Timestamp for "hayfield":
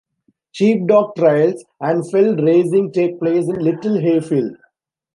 3.99-4.57